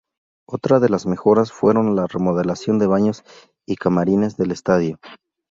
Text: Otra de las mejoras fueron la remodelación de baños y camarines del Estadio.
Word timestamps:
Otra 0.49 0.79
de 0.79 0.89
las 0.89 1.05
mejoras 1.05 1.51
fueron 1.51 1.95
la 1.95 2.07
remodelación 2.07 2.79
de 2.79 2.87
baños 2.87 3.23
y 3.67 3.75
camarines 3.75 4.35
del 4.35 4.49
Estadio. 4.49 4.97